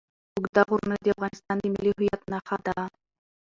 [0.37, 2.83] اوږده غرونه د افغانستان د ملي هویت نښه ده.